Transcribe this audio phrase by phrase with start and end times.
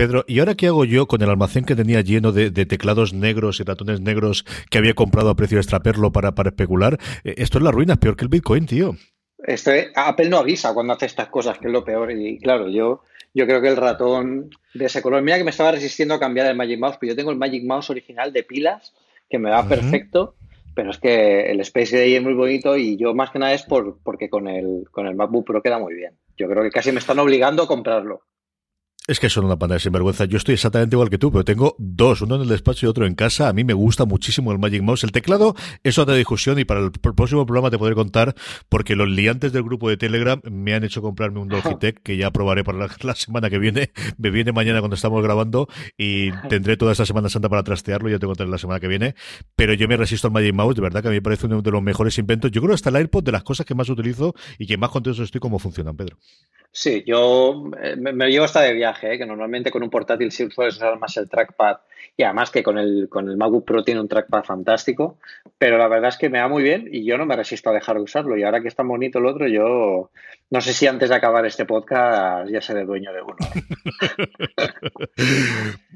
[0.00, 3.60] Pedro, ¿y ahora qué hago yo con el almacén que tenía lleno de, teclados negros
[3.60, 6.96] y ratones negros que había comprado a precio extraperlo para, para especular?
[7.22, 8.96] Eh, esto es la ruina, es peor que el Bitcoin, tío.
[9.36, 12.12] Este, Apple no avisa cuando hace estas cosas, que es lo peor.
[12.12, 13.02] Y claro, yo,
[13.34, 15.20] yo creo que el ratón de ese color.
[15.20, 17.62] Mira que me estaba resistiendo a cambiar el Magic Mouse, pero yo tengo el Magic
[17.66, 18.94] Mouse original de pilas,
[19.28, 20.34] que me va perfecto.
[20.74, 23.64] Pero es que el Space Gray es muy bonito y yo más que nada es
[23.64, 26.14] por, porque con el, con el MacBook Pro queda muy bien.
[26.38, 28.22] Yo creo que casi me están obligando a comprarlo.
[29.08, 30.26] Es que son una pantalla de sinvergüenza.
[30.26, 33.06] Yo estoy exactamente igual que tú, pero tengo dos, uno en el despacho y otro
[33.06, 33.48] en casa.
[33.48, 35.04] A mí me gusta muchísimo el Magic Mouse.
[35.04, 38.34] El teclado es otra discusión y para el próximo programa te podré contar
[38.68, 42.30] porque los liantes del grupo de Telegram me han hecho comprarme un Logitech que ya
[42.30, 43.90] probaré para la, semana que viene.
[44.18, 48.10] Me viene mañana cuando estamos grabando y tendré toda esta Semana Santa para trastearlo.
[48.10, 49.14] Ya te contaré la semana que viene.
[49.56, 50.76] Pero yo me resisto al Magic Mouse.
[50.76, 52.52] De verdad que a mí me parece uno de los mejores inventos.
[52.52, 55.22] Yo creo hasta el AirPod de las cosas que más utilizo y que más contento
[55.22, 56.16] estoy cómo funcionan, Pedro.
[56.72, 59.18] Sí, yo eh, me, llevo hasta de viaje, ¿eh?
[59.18, 61.78] que normalmente con un portátil sí sueles usar más el trackpad
[62.16, 65.18] y además que con el, con el MacBook Pro tiene un trackpad fantástico,
[65.58, 67.72] pero la verdad es que me va muy bien y yo no me resisto a
[67.72, 70.10] dejar de usarlo y ahora que es tan bonito el otro, yo
[70.50, 73.36] no sé si antes de acabar este podcast ya seré dueño de uno.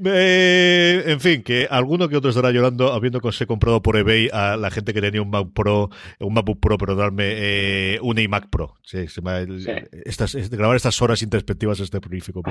[0.07, 4.57] Eh, en fin, que alguno que otro estará llorando habiendo se comprado por eBay a
[4.57, 5.89] la gente que tenía un Mac Pro,
[6.21, 8.75] un MacBook Pro, pero darme un iMac Pro.
[8.83, 9.07] Sí,
[10.05, 12.43] Estas, grabar estas horas introspectivas es terrorífico.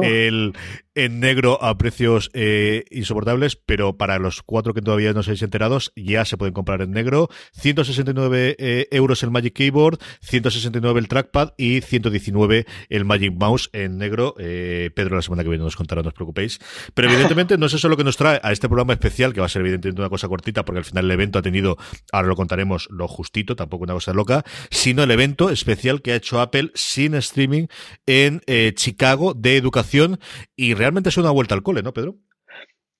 [0.00, 0.54] el,
[0.94, 5.92] en negro a precios eh, insoportables, pero para los cuatro que todavía no seáis enterados,
[5.96, 7.28] ya se pueden comprar en negro.
[7.54, 13.98] 169 eh, euros el Magic Keyboard, 169 el Trackpad y 119 el Magic Mouse en
[13.98, 14.34] negro.
[14.38, 16.58] Eh, Pedro la semana que viene nos contará, no os preocupéis.
[16.94, 19.46] Pero evidentemente no es eso lo que nos trae a este programa especial, que va
[19.46, 21.76] a ser evidentemente una cosa cortita, porque al final el evento ha tenido,
[22.12, 26.16] ahora lo contaremos, lo justito, tampoco una cosa loca, sino el evento especial que ha
[26.16, 27.66] hecho Apple sin streaming
[28.06, 28.40] en
[28.74, 30.18] Chicago de educación
[30.56, 32.16] y realmente es una vuelta al cole, ¿no, Pedro?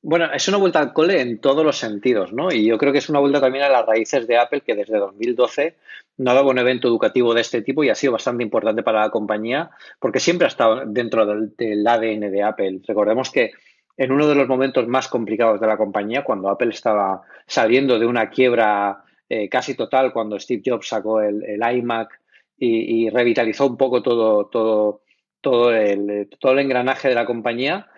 [0.01, 2.53] Bueno, es una vuelta al cole en todos los sentidos, ¿no?
[2.53, 4.97] Y yo creo que es una vuelta también a las raíces de Apple, que desde
[4.97, 5.77] 2012
[6.19, 9.01] no ha dado un evento educativo de este tipo y ha sido bastante importante para
[9.01, 12.81] la compañía, porque siempre ha estado dentro del, ADN de Apple.
[12.87, 13.53] Recordemos que
[13.97, 18.07] en uno de los momentos más complicados de la compañía, cuando Apple estaba saliendo de
[18.07, 22.21] una quiebra eh, casi total, cuando Steve Jobs sacó el, iMac
[22.57, 25.03] y, y, revitalizó un poco todo, todo,
[25.41, 27.89] todo, el, todo el engranaje de la compañía,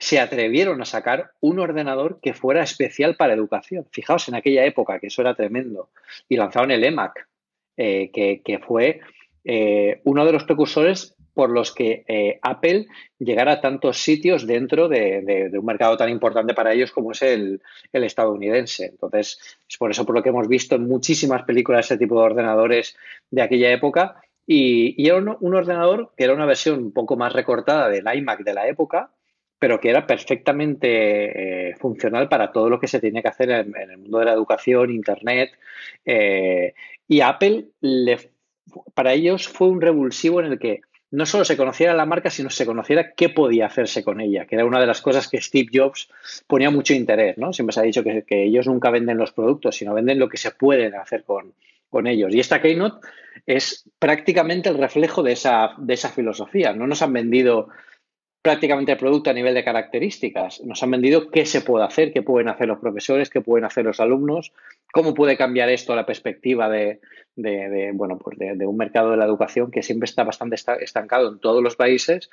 [0.00, 3.86] se atrevieron a sacar un ordenador que fuera especial para educación.
[3.92, 5.90] Fijaos en aquella época, que eso era tremendo.
[6.26, 7.28] Y lanzaron el EMAC,
[7.76, 9.00] eh, que, fue
[9.44, 12.86] eh, uno de los precursores por los que eh, Apple
[13.18, 17.60] llegara a tantos sitios dentro de, un mercado tan importante para ellos como es el,
[17.92, 18.86] estadounidense.
[18.86, 22.26] Entonces, es por eso por lo que hemos visto en muchísimas películas ese tipo de
[22.26, 22.96] ordenadores
[23.30, 24.16] de aquella época.
[24.46, 28.54] Y, era un, ordenador que era una versión un poco más recortada del iMac de
[28.54, 29.10] la época,
[29.60, 33.76] pero que era perfectamente eh, funcional para todo lo que se tenía que hacer en,
[33.76, 35.50] el mundo de la educación, Internet.
[36.04, 36.72] Eh,
[37.06, 38.30] y Apple, le,
[38.94, 42.48] para ellos, fue un revulsivo en el que no solo se conociera la marca, sino
[42.48, 45.68] se conociera qué podía hacerse con ella, que era una de las cosas que Steve
[45.70, 46.08] Jobs
[46.46, 47.36] ponía mucho interés.
[47.36, 47.52] ¿no?
[47.52, 50.52] Siempre se ha dicho que, ellos nunca venden los productos, sino venden lo que se
[50.52, 51.52] puede hacer con,
[51.90, 52.34] con ellos.
[52.34, 53.06] Y esta Keynote
[53.44, 56.72] es prácticamente el reflejo de esa, de esa filosofía.
[56.72, 57.68] No nos han vendido
[58.42, 60.62] prácticamente el producto a nivel de características.
[60.64, 63.84] Nos han vendido qué se puede hacer, qué pueden hacer los profesores, qué pueden hacer
[63.84, 64.52] los alumnos,
[64.92, 67.00] cómo puede cambiar esto la perspectiva de,
[67.94, 71.62] bueno, pues de, un mercado de la educación que siempre está bastante estancado en todos
[71.62, 72.30] los países,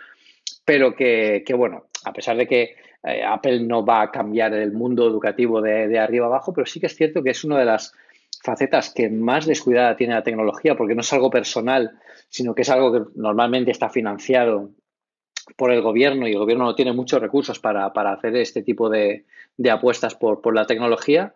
[0.64, 5.08] pero que, bueno, a pesar de que eh, Apple no va a cambiar el mundo
[5.08, 7.94] educativo de, arriba abajo, pero sí que es cierto que es una de las
[8.44, 12.00] facetas que más descuidada tiene la tecnología, porque no es algo personal,
[12.30, 14.72] sino que es algo que normalmente está financiado
[15.56, 18.90] por el gobierno y el gobierno no tiene muchos recursos para, para hacer este tipo
[18.90, 21.34] de, de apuestas por, por, la tecnología,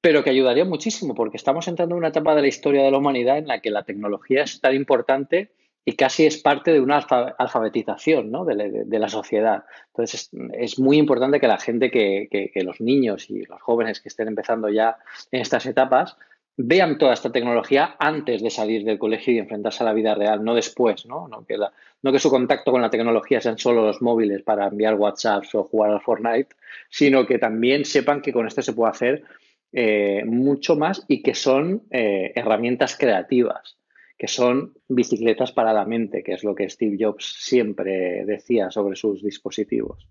[0.00, 2.98] pero que ayudaría muchísimo porque estamos entrando en una etapa de la historia de la
[2.98, 5.50] humanidad en la que la tecnología es tan importante
[5.84, 8.44] y casi es parte de una alfabetización ¿no?
[8.44, 9.64] de, de, la sociedad.
[9.88, 14.00] Entonces, es, es, muy importante que la gente, que, que los niños y los jóvenes
[14.00, 14.96] que estén empezando ya
[15.30, 16.16] en estas etapas,
[16.56, 20.42] vean toda esta tecnología antes de salir del colegio y enfrentarse a la vida real,
[20.42, 21.28] no después, ¿no?
[21.28, 21.56] No que,
[22.02, 25.64] no que su contacto con la tecnología sean solo los móviles para enviar WhatsApps o
[25.64, 26.56] jugar al Fortnite,
[26.88, 29.24] sino que también sepan que con esto se puede hacer
[29.72, 33.76] eh, mucho más y que son eh, herramientas creativas,
[34.16, 38.96] que son bicicletas para la mente, que es lo que Steve Jobs siempre decía sobre
[38.96, 40.08] sus dispositivos.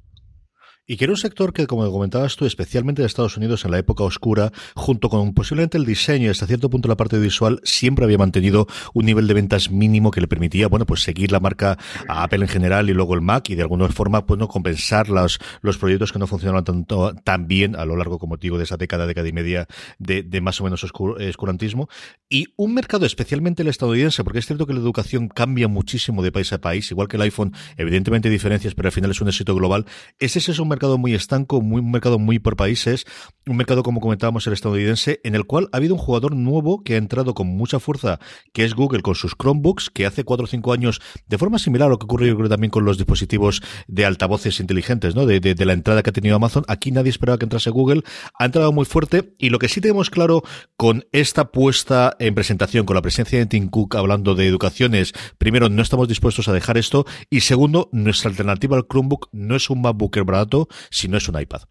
[0.88, 3.80] Y que era un sector que, como comentabas tú, especialmente de Estados Unidos en la
[3.80, 8.06] época oscura, junto con posiblemente el diseño y hasta cierto punto la parte visual, siempre
[8.06, 11.80] había mantenido un nivel de ventas mínimo que le permitía, bueno, pues seguir la marca
[12.08, 15.10] a Apple en general y luego el Mac y de alguna forma, pues no compensar
[15.10, 18.66] los, los proyectos que no funcionaban tanto, tan bien a lo largo, como digo, de
[18.66, 19.68] esa década, década y media
[19.98, 21.90] de, más o menos oscur, oscurantismo.
[22.30, 26.32] Y un mercado especialmente el estadounidense, porque es cierto que la educación cambia muchísimo de
[26.32, 29.30] país a país, igual que el iPhone, evidentemente hay diferencias, pero al final es un
[29.30, 29.88] éxito global.
[30.20, 33.06] Ese es un muy estanco, muy, un mercado muy por países,
[33.48, 36.96] un mercado como comentábamos el estadounidense, en el cual ha habido un jugador nuevo que
[36.96, 38.20] ha entrado con mucha fuerza,
[38.54, 41.88] que es Google con sus Chromebooks, que hace cuatro o cinco años, de forma similar
[41.88, 45.26] a lo que ocurrió creo también con los dispositivos de altavoces inteligentes, ¿no?
[45.26, 48.04] De, de, la entrada que ha tenido Amazon, aquí nadie esperaba que entrase Google,
[48.38, 50.44] ha entrado muy fuerte y lo que sí tenemos claro
[50.78, 55.14] con esta puesta en presentación, con la presencia de Tim Cook hablando de educación es,
[55.38, 59.70] primero, no estamos dispuestos a dejar esto y segundo, nuestra alternativa al Chromebook no es
[59.70, 61.62] un MacBooker barato, si no es un iPad.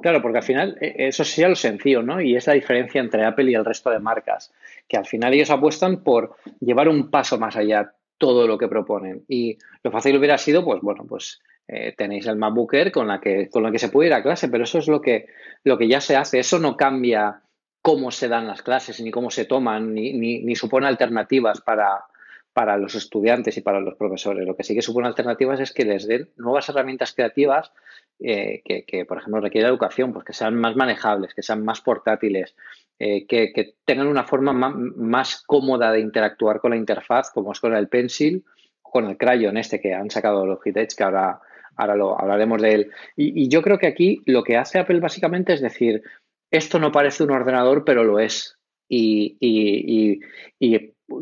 [0.00, 2.20] Claro, porque al final e, eso sería lo sencillo, ¿no?
[2.20, 4.52] Y es la diferencia entre Apple y el resto de marcas,
[4.88, 9.24] que al final ellos apuestan por llevar un paso más allá todo lo que proponen.
[9.28, 13.48] Y lo fácil hubiera sido, pues bueno, pues eh, tenéis el MacBooker con la que
[13.48, 15.26] con la que se puede ir a clase, pero eso es lo que
[15.64, 16.38] lo que ya se hace.
[16.38, 17.42] Eso no cambia
[17.82, 22.04] cómo se dan las clases, ni cómo se toman, ni, ni, ni supone alternativas para,
[22.52, 24.46] para los estudiantes y para los profesores.
[24.46, 27.72] Lo que sí que supone alternativas es que les den nuevas herramientas creativas
[28.22, 32.54] eh, que, por ejemplo, requiere educación, pues que sean más manejables, que sean más portátiles,
[32.98, 37.74] eh, que, tengan una forma más, cómoda de interactuar con la interfaz, como es con
[37.74, 38.44] el Pencil
[38.82, 41.40] o con el Crayon este que han sacado Logitech, que ahora,
[41.76, 42.90] ahora lo hablaremos de él.
[43.16, 46.02] Y, yo creo que aquí lo que hace Apple básicamente es decir,
[46.50, 48.58] esto no parece un ordenador, pero lo es.
[48.86, 49.38] Y,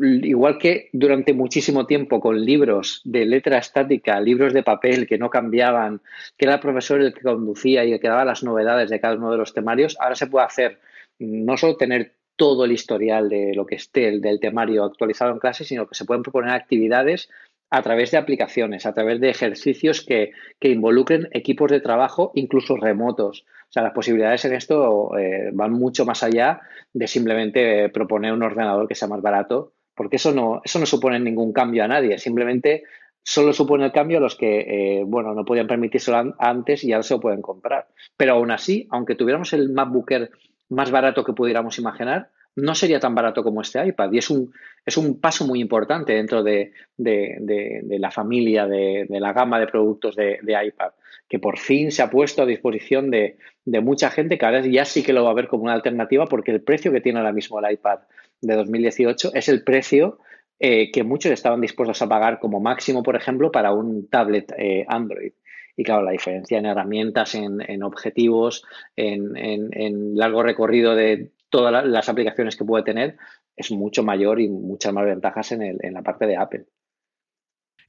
[0.01, 5.29] igual que durante muchísimo tiempo con libros de letra estática, libros de papel que no
[5.29, 6.01] cambiaban,
[6.37, 9.15] que era el profesor el que conducía y el que daba las novedades de cada
[9.15, 10.79] uno de los temarios, ahora se puede hacer
[11.19, 15.65] no solo tener todo el historial de lo que esté del temario actualizado en clase,
[15.65, 17.29] sino que se pueden proponer actividades
[17.71, 22.77] a través de aplicaciones, a través de ejercicios que, que involucren equipos de trabajo, incluso
[22.77, 23.45] remotos.
[23.69, 26.61] O sea, las posibilidades en esto eh, van mucho más allá
[26.93, 31.19] de simplemente proponer un ordenador que sea más barato porque eso no, eso no supone
[31.19, 32.83] ningún cambio a nadie, simplemente
[33.21, 37.03] solo supone el cambio a los que, eh, bueno, no podían permitírselo antes y ahora
[37.03, 37.89] se lo pueden comprar.
[38.15, 40.31] Pero aún así, aunque tuviéramos el MacBooker
[40.69, 42.29] más barato que pudiéramos imaginar,
[42.61, 44.11] no sería tan barato como este iPad.
[44.11, 44.53] Y es un,
[44.85, 50.15] es un paso muy importante dentro de, de, la familia, de, la gama de productos
[50.15, 50.91] de, iPad,
[51.27, 55.03] que por fin se ha puesto a disposición de, mucha gente que ahora ya sí
[55.03, 57.59] que lo va a ver como una alternativa porque el precio que tiene ahora mismo
[57.59, 57.99] el iPad
[58.41, 60.19] de 2018 es el precio
[60.59, 64.85] eh, que muchos estaban dispuestos a pagar como máximo, por ejemplo, para un tablet eh,
[64.87, 65.31] Android.
[65.77, 68.65] Y claro, la diferencia en herramientas, en, objetivos,
[68.97, 73.17] en, en, largo recorrido de todas las aplicaciones que puede tener
[73.55, 76.65] es mucho mayor y muchas más ventajas en, el, en la parte de Apple.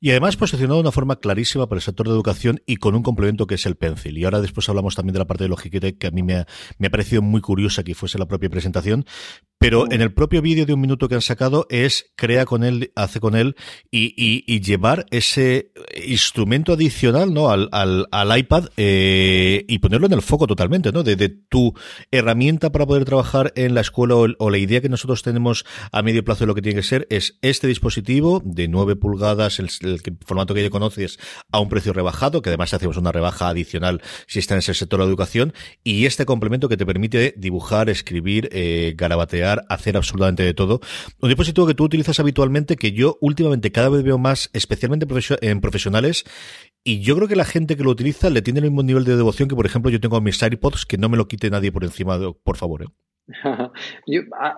[0.02, 3.02] Y además posicionado de una forma clarísima para el sector de educación y con un
[3.02, 4.16] complemento que es el Pencil.
[4.16, 6.46] Y ahora después hablamos también de la parte de Logitech que a mí me
[6.78, 9.04] me ha parecido muy curiosa que fuese la propia presentación,
[9.60, 12.92] pero en el propio vídeo de un minuto que han sacado es crea con él,
[12.96, 13.56] hace con él
[13.90, 15.70] y, y, y llevar ese
[16.06, 17.50] instrumento adicional ¿no?
[17.50, 21.02] al, al, al iPad eh, y ponerlo en el foco totalmente, ¿no?
[21.02, 21.74] De, de, tu
[22.10, 26.00] herramienta para poder trabajar en la escuela o, o, la idea que nosotros tenemos a
[26.00, 29.68] medio plazo de lo que tiene que ser es este dispositivo de 9 pulgadas, el,
[29.82, 31.18] el formato que ya conoces,
[31.52, 35.00] a un precio rebajado, que además hacemos una rebaja adicional si está en ese sector
[35.00, 35.52] de la educación,
[35.84, 40.80] y este complemento que te permite dibujar, escribir, eh, garabatear, hacer absolutamente de todo.
[41.20, 45.06] Un dispositivo que tú utilizas habitualmente, que yo últimamente cada vez veo más, especialmente
[45.40, 46.24] en profesionales,
[46.82, 49.16] y yo creo que la gente que lo utiliza le tiene el mismo nivel de
[49.16, 51.72] devoción que, por ejemplo, yo tengo a mis AirPods, que no me lo quite nadie
[51.72, 52.82] por encima, por favor.
[52.82, 52.86] ¿eh?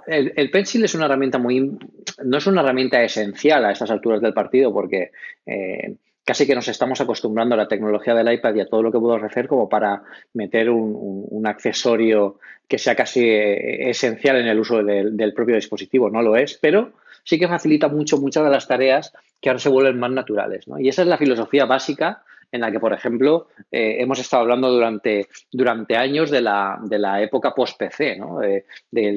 [0.07, 1.79] El, el, Pencil es una herramienta muy.
[2.25, 5.11] No es una herramienta esencial a estas alturas del partido, porque
[5.45, 8.93] eh, casi que nos estamos acostumbrando a la tecnología del iPad y a todo lo
[8.93, 10.03] que puedo ofrecer como para
[10.35, 12.39] meter un, accesorio
[12.69, 16.09] que sea casi eh, esencial en el uso del, propio dispositivo.
[16.09, 16.93] No lo es, pero
[17.25, 20.65] sí que facilita mucho muchas de las tareas que ahora se vuelven más naturales.
[20.79, 24.71] Y esa es la filosofía básica en la que, por ejemplo, eh, hemos estado hablando
[24.71, 28.39] durante, durante años de la, de la época post-PC, ¿no?
[28.39, 28.65] de,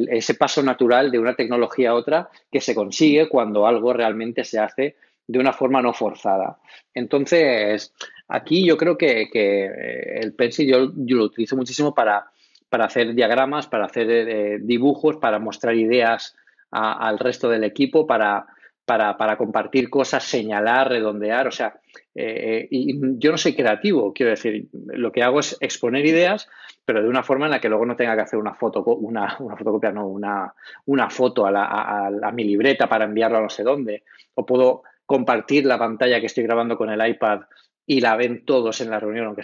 [0.09, 4.57] ese paso natural de una tecnología a otra que se consigue cuando algo realmente se
[4.57, 4.95] hace
[5.27, 6.57] de una forma no forzada.
[6.93, 7.93] Entonces,
[8.27, 12.25] aquí yo creo que, eh, el Pencil yo, lo utilizo muchísimo para,
[12.69, 16.35] para hacer diagramas, para hacer eh, dibujos, para mostrar ideas
[16.71, 18.47] al resto del equipo, para,
[18.85, 21.47] para, para, compartir cosas, señalar, redondear.
[21.47, 21.79] O sea,
[22.13, 26.49] eh, y yo no soy creativo, quiero decir, lo que hago es exponer ideas,
[26.83, 29.37] pero de una forma en la que luego no tenga que hacer una foto, una,
[29.39, 30.53] una fotocopia, no, una,
[30.85, 34.03] una foto a, la, a mi libreta para enviarlo a no sé dónde.
[34.33, 37.41] O puedo compartir la pantalla que estoy grabando con el iPad
[37.85, 39.43] y la ven todos en la reunión, aunque,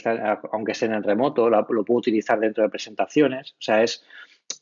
[0.52, 3.52] aunque estén en remoto, lo, puedo utilizar dentro de presentaciones.
[3.52, 4.04] O sea, es,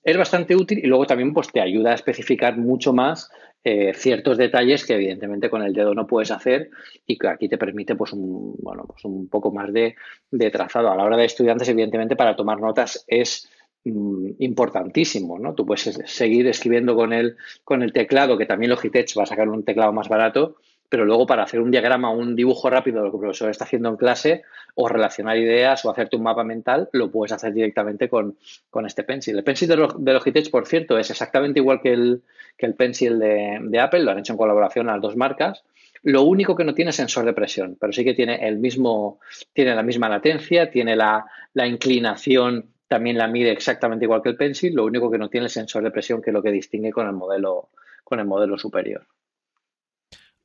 [0.04, 3.32] es bastante útil y luego también pues, te ayuda a especificar mucho más
[3.64, 6.70] eh, ciertos detalles que evidentemente con el dedo no puedes hacer
[7.06, 9.96] y que aquí te permite pues un, bueno, pues un poco más de,
[10.52, 10.92] trazado.
[10.92, 13.50] A la hora de estudiantes, evidentemente, para tomar notas es
[13.84, 15.56] mm, importantísimo, ¿no?
[15.56, 19.50] Tú puedes seguir escribiendo con el, con el teclado, que también Logitech va a sacar
[19.50, 20.56] un teclado más barato,
[20.90, 23.50] pero luego para hacer un diagrama o un dibujo rápido de lo que el profesor
[23.52, 24.44] está haciendo en clase
[24.74, 28.38] o relacionar ideas o hacerte un mapa mental, lo puedes hacer directamente con,
[28.86, 29.38] este pencil.
[29.38, 32.24] El pencil de, Logitech, por cierto, es exactamente igual que el,
[32.58, 35.64] que el pencil de, Apple, lo han hecho en colaboración las dos marcas.
[36.02, 39.20] Lo único que no tiene es sensor de presión, pero sí que tiene el mismo,
[39.54, 44.38] tiene la misma latencia, tiene la, la inclinación, también la mide exactamente igual que el
[44.38, 46.92] pencil, lo único que no tiene es sensor de presión, que es lo que distingue
[46.92, 47.70] con el modelo,
[48.04, 49.06] con el modelo superior.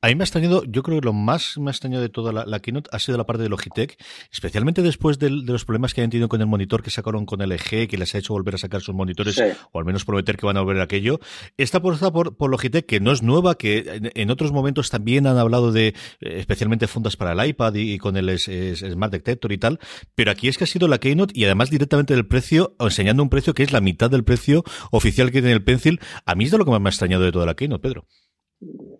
[0.05, 2.31] A mí me ha extrañado, yo creo que lo más me ha extrañado de toda
[2.31, 3.97] la, keynote ha sido la parte de Logitech,
[4.31, 7.87] especialmente después de, los problemas que han tenido con el monitor que sacaron con LG,
[7.87, 10.57] que les ha hecho volver a sacar sus monitores, o al menos prometer que van
[10.57, 11.19] a volver a aquello.
[11.57, 15.39] Esta apuesta por, por Logitech, que no es nueva, que en, otros momentos también han
[15.39, 19.79] hablado de, eh, especialmente fundas para el iPad y, con el Smart Detector y tal,
[20.13, 23.29] pero aquí es que ha sido la keynote y además directamente del precio, enseñando un
[23.31, 25.99] precio que es la mitad del precio oficial que tiene el Pencil.
[26.27, 28.05] A mí es de lo que más me ha extrañado de toda la keynote, Pedro.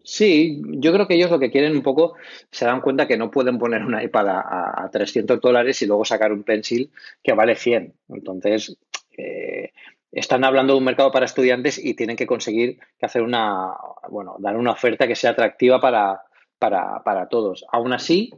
[0.03, 2.15] Sí, yo creo que ellos lo que quieren un poco,
[2.51, 6.31] se dan cuenta que no pueden poner una iPad a, 300 dólares y luego sacar
[6.31, 6.91] un pencil
[7.24, 7.93] que vale 100.
[8.09, 8.77] Entonces,
[9.17, 9.71] eh,
[10.12, 13.74] están hablando de un mercado para estudiantes y tienen que conseguir que hacer una,
[14.09, 16.21] bueno, dar una oferta que sea atractiva para,
[16.59, 17.65] para, todos.
[17.71, 18.31] Aún así,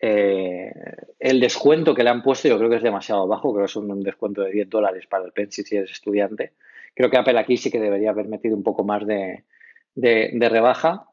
[0.00, 0.72] eh,
[1.20, 3.76] el descuento que le han puesto yo creo que es demasiado bajo, creo que es
[3.76, 6.52] un descuento de 10 dólares para el pencil si eres estudiante.
[6.94, 9.44] Creo que Apple aquí sí que debería haber metido un poco más de,
[9.94, 11.06] de, rebaja.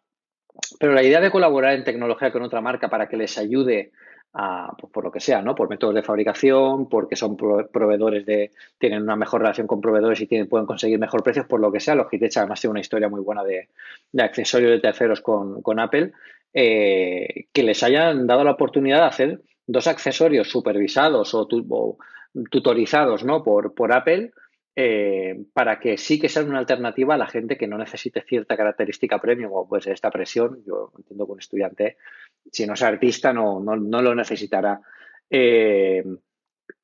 [0.79, 3.91] Pero la idea de colaborar en tecnología con otra marca para que les ayude
[4.33, 5.55] a, pues, por lo que sea, ¿no?
[5.55, 10.43] Por métodos de fabricación, porque son proveedores de, tienen una mejor relación con proveedores y
[10.45, 11.95] pueden conseguir mejor precios, por lo que sea.
[11.95, 13.69] Logitech además tiene una historia muy buena de,
[14.11, 16.11] de accesorios de terceros con, con Apple,
[16.53, 21.97] eh, que les hayan dado la oportunidad de hacer dos accesorios supervisados o, o
[22.49, 23.43] tutorizados, ¿no?
[23.43, 24.31] Por, por Apple
[24.75, 28.55] eh, para que sí que sea una alternativa a la gente que no necesite cierta
[28.55, 30.63] característica premium o pues esta presión.
[30.65, 31.97] Yo entiendo que un estudiante,
[32.51, 34.79] si no es artista, no, no, lo necesitará.
[35.29, 36.03] Eh,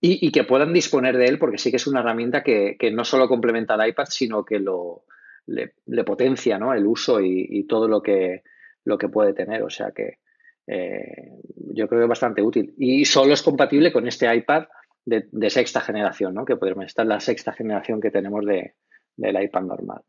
[0.02, 3.28] y, que puedan disponer de él porque sí que es una herramienta que, no solo
[3.28, 5.06] complementa al iPad, sino que lo,
[5.48, 5.74] le,
[6.04, 6.74] potencia ¿no?
[6.74, 8.44] el uso y, todo lo que,
[8.84, 9.64] lo que puede tener.
[9.64, 10.20] O sea que
[10.68, 12.74] eh, yo creo que es bastante útil.
[12.78, 14.66] Y solo es compatible con este iPad
[15.06, 16.46] de, sexta generación, ¿no?
[16.46, 18.76] que podemos estar la sexta generación que tenemos de,
[19.16, 20.02] del iPad normal.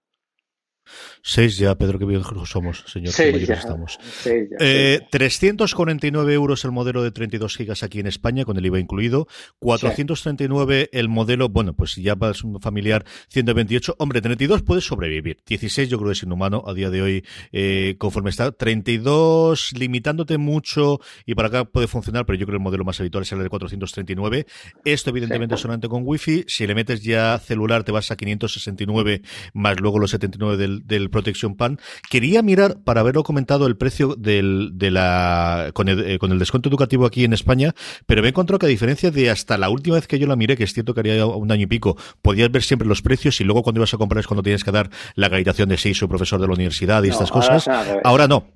[1.22, 3.12] Seis ya, Pedro, que viejos somos, señor.
[3.12, 3.98] Seis estamos.
[4.60, 9.26] eh, 349 euros el modelo de 32 gigas aquí en España, con el IVA incluido.
[9.58, 13.96] 439 el modelo, bueno, pues ya es un familiar 128.
[13.98, 15.38] Hombre, 32 puede sobrevivir.
[15.46, 18.52] 16 yo creo que es inhumano a día de hoy, eh, conforme está.
[18.52, 23.00] 32 limitándote mucho y para acá puede funcionar, pero yo creo que el modelo más
[23.00, 24.46] habitual es el de 439.
[24.84, 26.44] Esto evidentemente solamente con Wi-Fi.
[26.48, 29.22] Si le metes ya celular te vas a 569
[29.54, 31.78] más luego los 79 del del, Protection Pan.
[32.10, 36.38] Quería mirar, para haberlo comentado, el precio del, de la, con el, eh, con el
[36.38, 37.74] descuento educativo aquí en España,
[38.06, 40.36] pero me he encontrado que a diferencia de hasta la última vez que yo la
[40.36, 43.40] miré, que es cierto que haría un año y pico, podías ver siempre los precios
[43.40, 46.02] y luego cuando ibas a comprar es cuando tienes que dar la acreditación de seis
[46.02, 47.68] o profesor de la universidad y estas cosas.
[48.04, 48.55] Ahora no.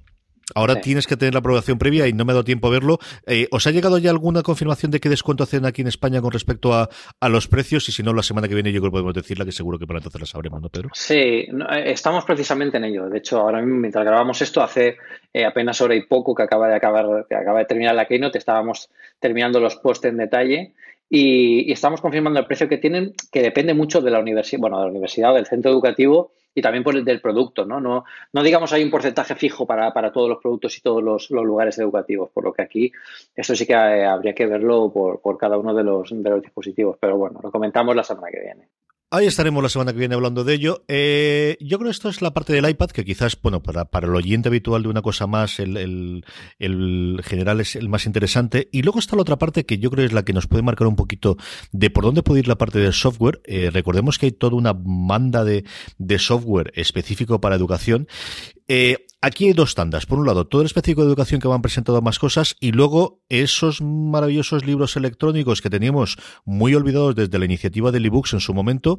[0.54, 2.98] Ahora tienes que tener la aprobación previa y no me ha dado tiempo a verlo.
[3.26, 6.32] Eh, ¿Os ha llegado ya alguna confirmación de qué descuento hacen aquí en España con
[6.32, 6.88] respecto a,
[7.28, 7.88] los precios?
[7.88, 9.86] Y si no, la semana que viene yo creo que podemos decirla, que seguro que
[9.86, 10.90] para entonces la sabremos, ¿no, Pedro?
[10.92, 11.48] Sí, eh,
[11.86, 13.08] estamos precisamente en ello.
[13.08, 14.96] De hecho, ahora mismo, mientras grabamos esto, hace
[15.32, 18.38] eh, apenas hora y poco que acaba de acabar, que acaba de terminar la Keynote,
[18.38, 20.74] estábamos terminando los posts en detalle
[21.08, 24.84] y, estamos confirmando el precio que tienen, que depende mucho de la universidad, bueno, de
[24.84, 27.80] la universidad, del centro educativo y también por el del producto, ¿no?
[27.80, 31.78] No, no digamos hay un porcentaje fijo para, todos los productos y todos los, lugares
[31.78, 32.92] educativos, por lo que aquí
[33.34, 36.42] eso sí que eh, habría que verlo por, por cada uno de los, de los
[36.42, 38.68] dispositivos, pero bueno, lo comentamos la semana que viene.
[39.12, 40.84] Ahí estaremos la semana que viene hablando de ello.
[40.86, 44.14] Eh, yo creo que esto es la parte del iPad, que quizás, bueno, para, el
[44.14, 46.24] oyente habitual de una cosa más, el,
[46.60, 48.68] el, general es el más interesante.
[48.70, 50.86] Y luego está la otra parte que yo creo es la que nos puede marcar
[50.86, 51.36] un poquito
[51.72, 53.40] de por dónde puede ir la parte del software.
[53.46, 55.64] Eh, recordemos que hay toda una banda de,
[55.98, 58.06] de software específico para educación.
[58.68, 60.06] Eh, aquí hay dos tandas.
[60.06, 63.20] Por un lado, todo el específico de educación que van presentando más cosas y luego
[63.28, 68.54] esos maravillosos libros electrónicos que teníamos muy olvidados desde la iniciativa del ebooks en su
[68.54, 68.98] momento,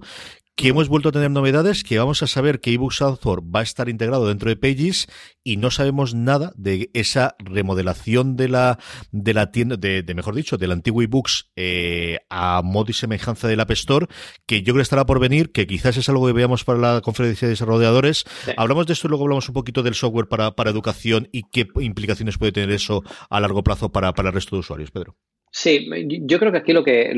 [0.55, 3.63] que hemos vuelto a tener novedades, que vamos a saber que eBooks Author va a
[3.63, 5.08] estar integrado dentro de Pages
[5.43, 8.79] y no sabemos nada de esa remodelación de la
[9.12, 13.60] de la tienda, de, mejor dicho, del antiguo eBooks eh, a modo y semejanza del
[13.60, 14.08] App Store,
[14.46, 17.01] que yo creo que estará por venir, que quizás es algo que veamos para la
[17.01, 18.25] conferencia de desarrolladores.
[18.58, 21.67] Hablamos de esto y luego hablamos un poquito del software para, para educación y qué
[21.79, 25.17] implicaciones puede tener eso a largo plazo para, para el resto de usuarios, Pedro.
[25.53, 25.89] Sí,
[26.25, 27.13] yo creo que aquí lo que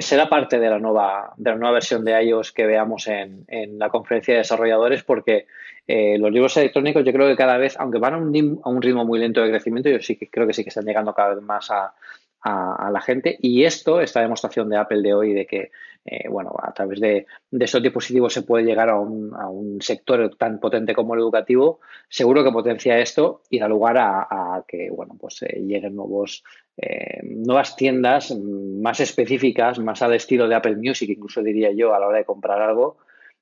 [0.00, 3.78] será parte de la nueva, de la nueva versión de iOS que veamos en, en
[3.78, 5.46] la conferencia de desarrolladores, porque
[5.86, 8.82] eh, los libros electrónicos yo creo que cada vez, aunque van a un, a un,
[8.82, 11.34] ritmo muy lento de crecimiento, yo sí que creo que sí que están llegando cada
[11.34, 11.94] vez más a,
[12.42, 13.38] a, la gente.
[13.40, 15.70] Y esto, esta demostración de Apple de hoy, de que
[16.04, 20.58] eh, bueno, a través de, de, estos dispositivos se puede llegar a un, sector tan
[20.58, 25.42] potente como el educativo, seguro que potencia esto y da lugar a, que bueno, pues
[25.42, 26.42] eh, lleguen nuevos,
[26.76, 32.00] eh, nuevas tiendas más específicas, más al estilo de Apple Music, incluso diría yo, a
[32.00, 32.98] la hora de comprar algo.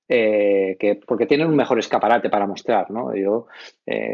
[0.06, 3.14] que, porque tienen un mejor escaparate para mostrar, ¿no?
[3.14, 3.46] Yo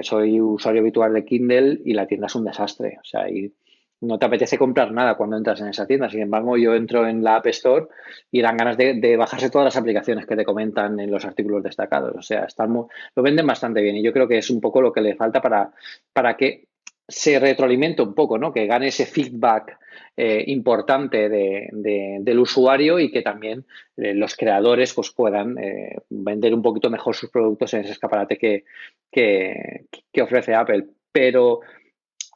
[0.03, 2.99] soy usuario habitual de Kindle y la tienda es un desastre.
[3.01, 3.53] O sea, y
[4.01, 6.11] no te apetece comprar nada cuando entras en esa tienda.
[6.11, 7.87] Sin embargo, yo entro en la App Store
[8.31, 12.15] y dan ganas de, bajarse todas las aplicaciones que te comentan en los artículos destacados.
[12.17, 14.93] O sea, están lo venden bastante bien y yo creo que es un poco lo
[14.93, 15.71] que le falta para,
[16.13, 16.69] para que
[17.09, 18.53] se retroalimente un poco, ¿no?
[18.53, 19.79] Que gane ese feedback
[20.17, 23.65] eh, importante del usuario y que también
[23.97, 28.37] eh, los creadores pues, puedan eh, vender un poquito mejor sus productos en ese escaparate
[28.37, 28.65] que,
[29.11, 30.87] que ofrece Apple.
[31.13, 31.61] Pero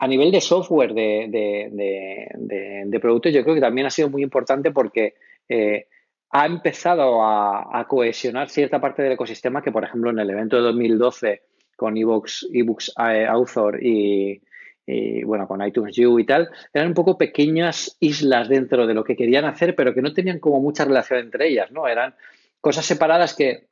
[0.00, 1.68] a nivel de software de,
[3.02, 5.14] productos, yo creo que también ha sido muy importante porque
[5.46, 5.88] eh,
[6.30, 10.62] ha empezado a, cohesionar cierta parte del ecosistema que, por ejemplo, en el evento de
[10.62, 11.42] 2012
[11.76, 14.40] con ebooks, ebooks eh, Author y,
[15.24, 19.16] bueno, con iTunes U y tal, eran un poco pequeñas islas dentro de lo que
[19.16, 21.86] querían hacer, pero que no tenían como mucha relación entre ellas, ¿no?
[21.86, 22.14] Eran
[22.62, 23.69] cosas separadas que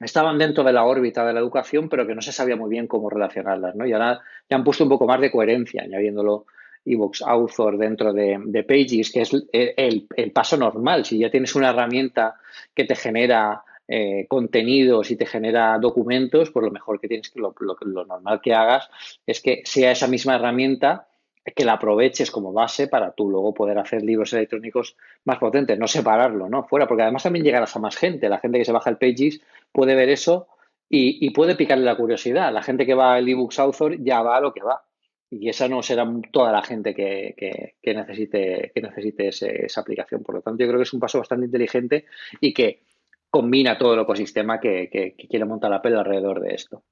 [0.00, 2.86] estaban dentro de la órbita de la educación, pero que no se sabía muy bien
[2.86, 3.86] cómo relacionarlas, ¿no?
[3.86, 6.46] Y ahora ya han puesto un poco más de coherencia, añadiéndolo
[6.84, 11.04] eBooks Author dentro de, Pages, que es el, paso normal.
[11.04, 12.36] Si ya tienes una herramienta
[12.74, 17.54] que te genera eh, contenidos y te genera documentos, pues lo mejor que tienes, lo,
[17.58, 18.88] lo normal que hagas
[19.26, 21.08] es que sea esa misma herramienta
[21.54, 25.86] que la aproveches como base para tú luego poder hacer libros electrónicos más potentes, no
[25.86, 26.64] separarlo, ¿no?
[26.64, 28.28] Fuera, porque además también llegarás a más gente.
[28.28, 29.40] La gente que se baja el Pages
[29.72, 30.48] puede ver eso
[30.88, 32.52] y, puede picarle la curiosidad.
[32.52, 34.84] La gente que va al eBooks Author ya va a lo que va.
[35.30, 40.22] Y esa no será toda la gente que, necesite, que necesite esa aplicación.
[40.22, 42.06] Por lo tanto, yo creo que es un paso bastante inteligente
[42.40, 42.82] y que
[43.28, 46.82] combina todo el ecosistema que, que quiere montar Apple alrededor de esto.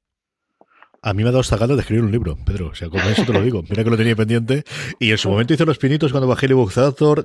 [1.02, 2.68] A mí me ha dado esta gana de escribir un libro, Pedro.
[2.68, 3.62] O sea, como eso te lo digo.
[3.68, 4.64] Mira que lo tenía pendiente.
[4.98, 6.72] Y en su momento hice los pinitos cuando bajé el ebook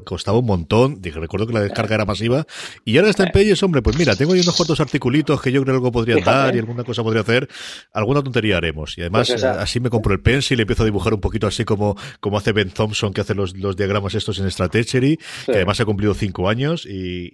[0.03, 1.01] costaba un montón.
[1.01, 2.45] Dije, recuerdo que la descarga era masiva.
[2.85, 5.61] Y ahora está en Pages, hombre, pues mira, tengo ahí unos cuantos articulitos que yo
[5.61, 7.47] creo que algo podría dar y alguna cosa podría hacer.
[7.93, 8.97] Alguna tontería haremos.
[8.97, 11.65] Y además, pues así me compro el pencil y empiezo a dibujar un poquito así
[11.65, 15.79] como, como hace Ben Thompson, que hace los, los diagramas estos en Stratechery, que además
[15.79, 17.31] ha cumplido cinco años y,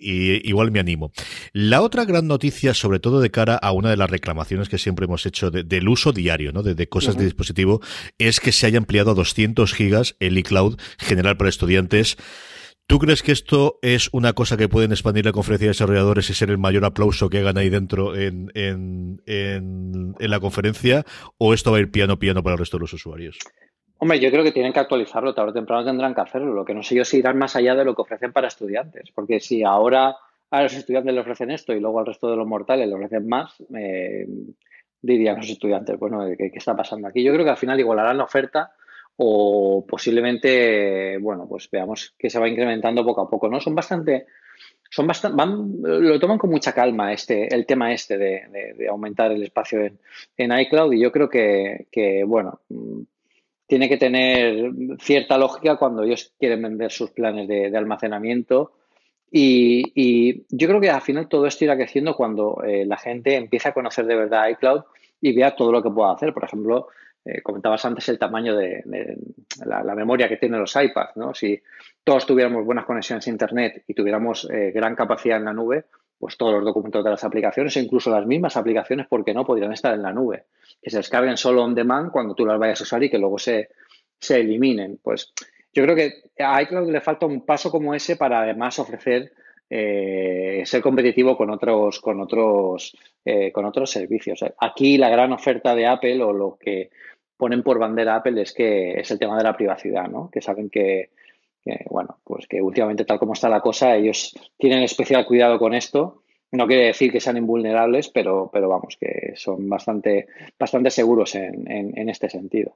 [0.48, 1.12] igual me animo.
[1.54, 5.06] La otra gran noticia, sobre todo de cara a una de las reclamaciones que siempre
[5.06, 6.64] hemos hecho del uso diario ¿no?
[6.64, 7.82] de, cosas de dispositivo,
[8.18, 12.18] es que se haya ampliado a 200 gigas el iCloud general para estudiantes.
[12.88, 16.34] ¿Tú crees que esto es una cosa que pueden expandir la conferencia de desarrolladores y
[16.34, 21.04] ser el mayor aplauso que hagan ahí dentro en, en, en, la conferencia?
[21.38, 23.38] ¿O esto va a ir piano piano para el resto de los usuarios?
[23.98, 26.54] Hombre, yo creo que tienen que actualizarlo, tarde o temprano tendrán que hacerlo.
[26.54, 29.12] Lo que no sé yo si irán más allá de lo que ofrecen para estudiantes,
[29.14, 30.16] porque si ahora
[30.50, 33.28] a los estudiantes le ofrecen esto y luego al resto de los mortales le ofrecen
[33.28, 34.28] más, eh,
[35.02, 37.24] dirían los estudiantes, bueno, ¿qué, ¿qué, está pasando aquí?
[37.24, 38.72] Yo creo que al final igualarán la oferta
[39.18, 43.60] o posiblemente, bueno, pues veamos que se va incrementando poco a poco, ¿no?
[43.60, 44.28] Son bastante,
[44.90, 49.44] son bastante, van, lo toman con mucha calma este, el tema este de, aumentar el
[49.44, 49.90] espacio
[50.38, 52.62] en, iCloud y yo creo que, que, bueno,
[53.66, 58.74] tiene que tener cierta lógica cuando ellos quieren vender sus planes de, almacenamiento
[59.32, 63.70] y, yo creo que al final todo esto irá creciendo cuando eh, la gente empiece
[63.70, 64.84] a conocer de verdad iCloud
[65.22, 66.34] y vea todo lo que pueda hacer.
[66.34, 66.88] Por ejemplo,
[67.26, 68.84] eh, comentabas antes el tamaño de,
[69.66, 71.34] la, memoria que tienen los iPads, ¿no?
[71.34, 71.62] Si
[72.04, 75.86] todos tuviéramos buenas conexiones a Internet y tuviéramos eh, gran capacidad en la nube,
[76.18, 79.46] pues todos los documentos de las aplicaciones e incluso las mismas aplicaciones, ¿por qué no?
[79.46, 80.46] Podrían estar en la nube.
[80.82, 83.38] Que se descarguen solo on demand cuando tú las vayas a usar y que luego
[83.38, 83.70] se,
[84.20, 85.00] se eliminen.
[85.04, 85.34] Pues
[85.78, 89.32] yo creo que a iCloud le falta un paso como ese para además ofrecer
[89.70, 92.98] eh, ser competitivo con otros, con otros,
[93.54, 94.44] con otros servicios.
[94.60, 96.90] Aquí la gran oferta de Apple o lo que
[97.38, 100.32] ponen por bandera Apple es que es el tema de la privacidad, ¿no?
[100.32, 101.12] Que saben que,
[101.92, 106.24] bueno, pues que últimamente tal como está la cosa, ellos tienen especial cuidado con esto.
[106.52, 111.68] No quiere decir que sean invulnerables, pero, pero vamos, que son bastante, bastante seguros en,
[111.68, 112.74] en este sentido.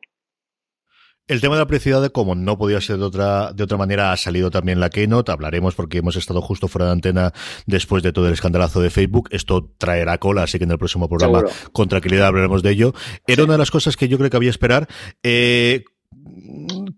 [1.32, 4.18] El tema de la privacidad, como no podía ser de otra, de otra manera, ha
[4.18, 5.32] salido también la Keynote.
[5.32, 7.32] Hablaremos porque hemos estado justo fuera de antena
[7.66, 9.30] después de todo el escandalazo de Facebook.
[9.32, 12.94] Esto traerá cola, así que en el próximo programa con tranquilidad hablaremos de ello.
[13.28, 14.90] Era una de las cosas que yo creo que había esperar.
[15.24, 15.86] Eh,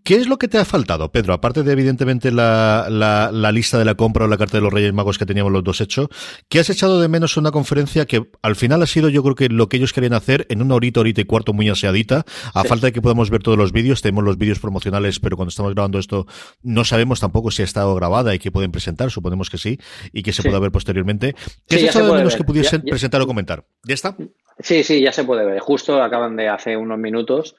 [0.04, 1.34] ¿Qué es lo que te ha faltado, Pedro?
[1.34, 4.94] Aparte de, evidentemente, la, la, lista de la compra o la carta de los Reyes
[4.94, 6.10] Magos que teníamos los dos hecho,
[6.50, 9.50] ¿qué has echado de menos una conferencia que al final ha sido, yo creo que
[9.50, 12.88] lo que ellos querían hacer en una horita, horita y cuarto muy aseadita, a falta
[12.88, 16.00] de que podamos ver todos los vídeos, tenemos los vídeos promocionales, pero cuando estamos grabando
[16.00, 16.26] esto
[16.62, 19.80] no sabemos tampoco si ha estado grabada y que pueden presentar, suponemos que sí,
[20.12, 21.36] y que se pueda ver posteriormente.
[21.68, 23.66] ¿Qué has echado de menos que pudiesen presentar o comentar?
[23.84, 24.16] ¿Ya está?
[24.60, 25.60] Sí, sí, ya se puede ver.
[25.60, 27.56] Justo acaban de hace unos minutos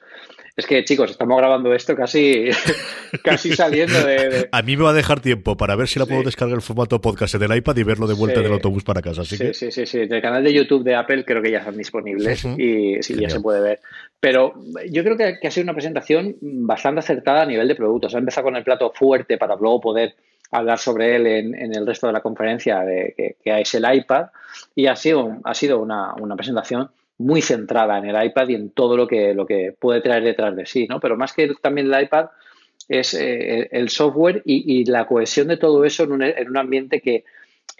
[0.55, 2.24] es que, chicos, estamos grabando esto casi,
[3.23, 6.23] casi saliendo de, A mí me va a dejar tiempo para ver si la puedo
[6.23, 9.01] descargar el formato podcast en el iPad y verlo de vuelta en el autobús para
[9.01, 9.23] casa.
[9.23, 9.99] sí, sí, sí, sí.
[9.99, 13.39] el canal de YouTube de Apple creo que ya están disponibles y sí, ya se
[13.39, 13.79] puede ver.
[14.19, 14.53] Pero
[14.89, 18.15] yo creo que, ha sido una presentación bastante acertada a nivel de productos.
[18.15, 20.15] Ha empezado con el plato fuerte para luego poder
[20.51, 24.27] hablar sobre él en, el resto de la conferencia de, que, que, es el iPad
[24.75, 28.69] y ha sido, ha sido una, una presentación muy centrada en el iPad y en
[28.71, 30.99] todo lo que, lo que puede traer detrás de sí, ¿no?
[30.99, 32.27] Pero más que también el iPad
[32.87, 37.01] es eh, el software y, la cohesión de todo eso en un, en un ambiente
[37.01, 37.23] que,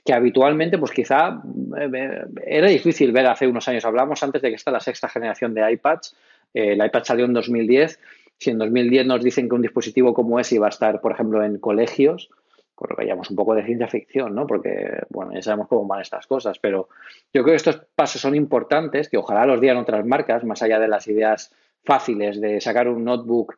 [0.03, 1.41] que, habitualmente, pues quizá
[1.79, 3.85] eh, era difícil ver hace unos años.
[3.85, 6.15] Hablamos antes de que está la sexta generación de iPads.
[6.53, 7.99] Eh, el iPad salió en 2010.
[8.37, 11.43] Si en 2010 nos dicen que un dispositivo como ese iba a estar, por ejemplo,
[11.43, 12.29] en colegios,
[12.75, 14.45] por lo que llamamos un poco de ciencia ficción, ¿no?
[14.45, 16.89] Porque, bueno, ya sabemos cómo van estas cosas, pero
[17.33, 20.79] yo creo que estos pasos son importantes, que ojalá los dieran otras marcas, más allá
[20.79, 23.57] de las ideas fáciles de sacar un notebook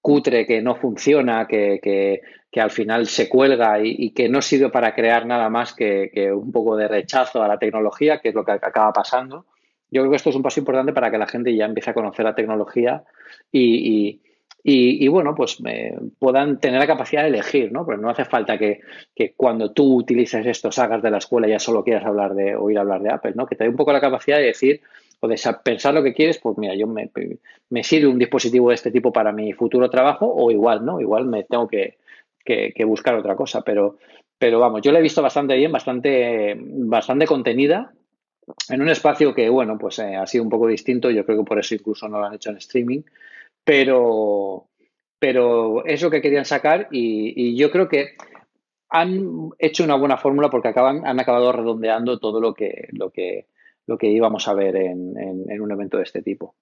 [0.00, 4.70] cutre que no funciona, que, que, que al final se cuelga y, que no sirve
[4.70, 8.44] para crear nada más que, un poco de rechazo a la tecnología, que es lo
[8.44, 9.46] que acaba pasando.
[9.90, 11.94] Yo creo que esto es un paso importante para que la gente ya empiece a
[11.94, 13.04] conocer la tecnología
[13.52, 14.20] y,
[14.64, 15.58] bueno, pues
[16.18, 17.84] puedan tener la capacidad de elegir, ¿no?
[17.84, 18.80] Porque no hace falta que,
[19.36, 23.02] cuando tú utilices esto, salgas de la escuela ya solo quieras hablar de, oír hablar
[23.02, 23.46] de Apple, ¿no?
[23.46, 24.80] Que te dé un poco la capacidad de decir
[25.20, 27.10] o de pensar lo que quieres, pues mira, yo me,
[27.70, 31.00] me sirve un dispositivo de este tipo para mi futuro trabajo o igual, ¿no?
[31.00, 31.96] Igual me tengo que,
[32.86, 33.98] buscar otra cosa, pero,
[34.38, 37.92] pero vamos, yo la he visto bastante bien, bastante, bastante contenida
[38.68, 41.44] en un espacio que, bueno, pues eh, ha sido un poco distinto, yo creo que
[41.44, 43.02] por eso incluso no lo han hecho en streaming,
[43.64, 44.68] pero,
[45.18, 48.16] pero es lo que querían sacar y, yo creo que
[48.90, 53.46] han hecho una buena fórmula porque acaban, han acabado redondeando todo lo que, lo que,
[53.86, 56.54] lo que íbamos a ver en un evento de este tipo.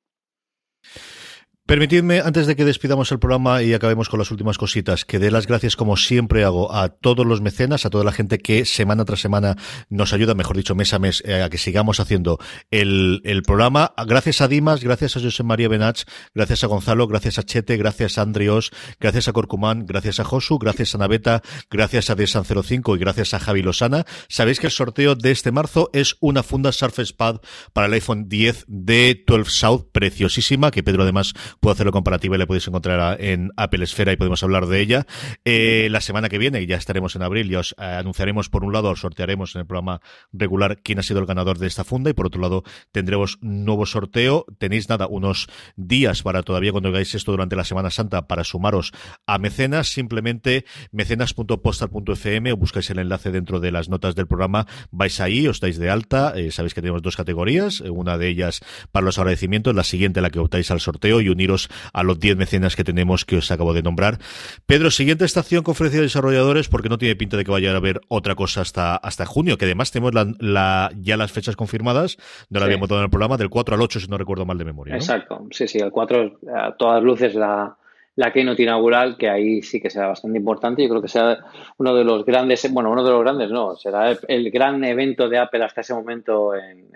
[1.66, 5.32] Permitidme, antes de que despidamos el programa y acabemos con las últimas cositas, que dé
[5.32, 9.04] las gracias, como siempre hago, a todos los mecenas, a toda la gente que semana
[9.04, 9.56] tras semana
[9.88, 12.38] nos ayuda, mejor dicho, mes a mes, eh, a que sigamos haciendo
[12.70, 13.92] el, el, programa.
[14.06, 16.04] Gracias a Dimas, gracias a José María Benach,
[16.36, 20.60] gracias a Gonzalo, gracias a Chete, gracias a Andrios, gracias a Corcumán, gracias a Josu,
[20.60, 24.04] gracias a Naveta, gracias a Desan05 y gracias a Javi Losana.
[24.28, 27.40] Sabéis que el sorteo de este marzo es una funda Surface Pad
[27.72, 32.38] para el iPhone 10 de 12 South, preciosísima, que Pedro además puedo hacerlo comparativa y
[32.38, 35.06] le podéis encontrar en Apple Esfera y podemos hablar de ella.
[35.44, 38.72] Eh, la semana que viene, ya estaremos en abril, ya os eh, anunciaremos por un
[38.72, 40.00] lado, os sortearemos en el programa
[40.32, 43.86] regular quién ha sido el ganador de esta funda y por otro lado tendremos nuevo
[43.86, 44.46] sorteo.
[44.58, 48.92] Tenéis nada, unos días para todavía cuando hagáis esto durante la Semana Santa para sumaros
[49.26, 55.20] a mecenas, simplemente mecenas.postal.fm o buscáis el enlace dentro de las notas del programa, vais
[55.20, 58.60] ahí, os dais de alta, eh, sabéis que tenemos dos categorías, una de ellas
[58.92, 62.36] para los agradecimientos, la siguiente la que optáis al sorteo y uniros a los 10
[62.36, 64.18] mecenas que tenemos que os acabo de nombrar.
[64.66, 68.00] Pedro, siguiente estación, conferencia de desarrolladores, porque no tiene pinta de que vaya a haber
[68.08, 72.16] otra cosa hasta, hasta junio, que además tenemos la, ya las fechas confirmadas,
[72.50, 74.58] no la habíamos dado en el programa, del 4 al 8, si no recuerdo mal
[74.58, 74.94] de memoria.
[74.94, 77.76] Exacto, sí, sí, el 4 a todas luces la,
[78.16, 80.82] la keynote inaugural, que ahí sí que será bastante importante.
[80.82, 81.44] Yo creo que será
[81.76, 85.38] uno de los grandes, bueno, uno de los grandes no, será el, gran evento de
[85.38, 86.88] Apple hasta ese momento en,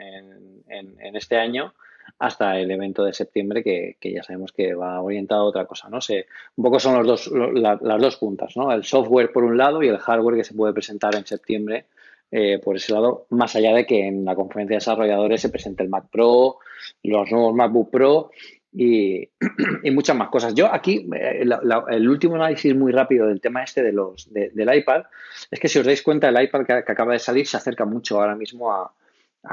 [0.68, 1.74] en, este año,
[2.20, 6.00] hasta el evento de septiembre, que, ya sabemos que va orientado a otra cosa, ¿no?
[6.00, 8.70] sé un poco son los dos, las dos puntas, ¿no?
[8.72, 11.86] El software por un lado y el hardware que se puede presentar en septiembre.
[12.32, 15.82] Eh, por ese lado, más allá de que en la conferencia de desarrolladores se presente
[15.82, 16.58] el Mac Pro,
[17.02, 18.30] los nuevos MacBook Pro
[18.72, 19.28] y,
[19.90, 20.54] muchas más cosas.
[20.54, 21.42] Yo aquí, eh,
[21.88, 25.04] el último análisis muy rápido del tema este de los, del iPad,
[25.50, 28.20] es que si os dais cuenta, el iPad que, acaba de salir se acerca mucho
[28.20, 28.92] ahora mismo a,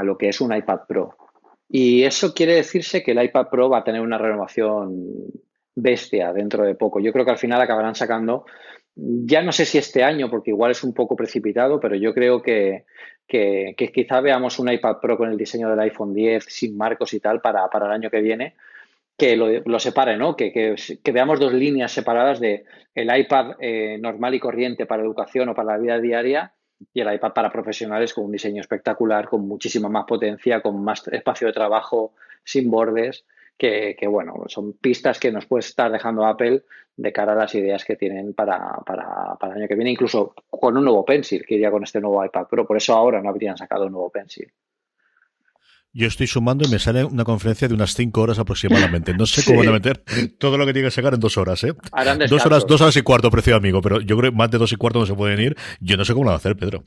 [0.04, 1.16] lo que es un iPad Pro.
[1.70, 5.28] Y eso quiere decirse que el iPad Pro va a tener una renovación
[5.76, 7.00] bestia dentro de poco.
[7.00, 8.46] Yo creo que al final acabarán sacando,
[8.96, 12.42] ya no sé si este año, porque igual es un poco precipitado, pero yo creo
[12.42, 12.86] que,
[13.28, 17.20] que, quizá veamos un iPad Pro con el diseño del iPhone 10 sin marcos y
[17.20, 18.56] tal para, para el año que viene
[19.18, 20.36] que lo, separe, ¿no?
[20.36, 25.50] Que, que, veamos dos líneas separadas de el iPad eh, normal y corriente para educación
[25.50, 26.54] o para la vida diaria
[26.94, 31.08] y el iPad para profesionales con un diseño espectacular, con muchísima más potencia, con más
[31.08, 32.14] espacio de trabajo,
[32.44, 33.26] sin bordes,
[33.58, 36.64] que, bueno, son pistas que nos puede estar dejando Apple
[36.96, 40.34] de cara a las ideas que tienen para, para, para el año que viene, incluso
[40.50, 42.68] con un nuevo Pencil, que iría con este nuevo iPad Pro.
[42.68, 44.52] Por eso ahora no habrían sacado un nuevo Pencil.
[45.94, 49.14] Yo estoy sumando y me sale una conferencia de unas cinco horas aproximadamente.
[49.14, 50.04] No sé cómo van a meter
[50.38, 51.74] todo lo que tiene que sacar en dos horas, ¿eh?
[52.30, 54.72] Dos horas, dos horas y cuarto, precio amigo, pero yo creo que más de dos
[54.72, 55.56] y cuarto no se pueden ir.
[55.80, 56.84] Yo no sé cómo lo van a hacer, Pedro.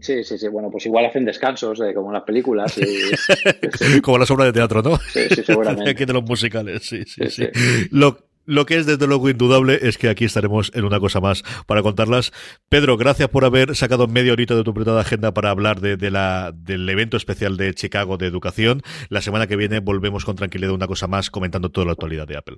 [0.00, 0.48] Sí, sí, sí.
[0.48, 2.78] Bueno, pues igual hacen descansos, eh, como en las películas.
[4.02, 4.98] como las obras de teatro, ¿no?
[4.98, 5.90] Sí, sí, seguramente.
[5.90, 7.48] Aquí de los musicales, sí, sí, sí.
[7.90, 11.42] Lo, lo que es desde luego indudable es que aquí estaremos en una cosa más
[11.66, 12.32] para contarlas.
[12.70, 16.52] Pedro, gracias por haber sacado media horita de tu apretada agenda para hablar de, la,
[16.54, 18.80] del evento especial de Chicago de educación.
[19.10, 22.38] La semana que viene volvemos con tranquilidad una cosa más comentando toda la actualidad de
[22.38, 22.56] Apple.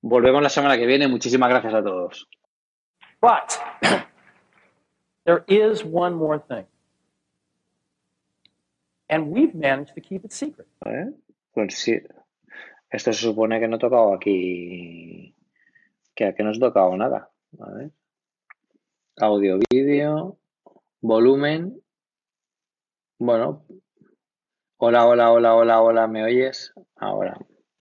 [0.00, 1.06] Volvemos la semana que viene.
[1.06, 2.28] Muchísimas gracias a todos.
[3.20, 3.60] But
[5.24, 6.66] there is one more thing.
[9.08, 10.66] And we've managed to keep it secret.
[10.84, 11.12] ¿Eh?
[11.54, 12.00] Pues sí.
[12.92, 15.34] Esto se supone que no he tocado aquí,
[16.14, 17.30] que aquí no he tocado nada.
[19.16, 20.36] Audio, vídeo,
[21.00, 21.82] volumen.
[23.18, 23.64] Bueno.
[24.76, 26.74] Hola, hola, hola, hola, hola, ¿me oyes?
[26.96, 27.38] Ahora.